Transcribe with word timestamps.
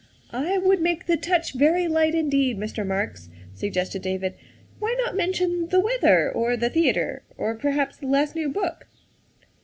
"I 0.31 0.57
would 0.57 0.81
make 0.81 1.05
the 1.05 1.15
touch 1.15 1.53
very 1.53 1.87
light 1.87 2.15
indeed, 2.15 2.57
Mr. 2.57 2.83
Marks," 2.83 3.29
suggested 3.53 4.01
David." 4.01 4.33
Why 4.79 4.95
not 4.97 5.15
mention 5.15 5.67
the 5.67 5.79
weather, 5.79 6.31
or 6.31 6.57
the 6.57 6.71
theatre, 6.71 7.21
or 7.37 7.53
perhaps 7.53 7.97
the 7.97 8.07
last 8.07 8.33
new 8.35 8.49
book 8.49 8.87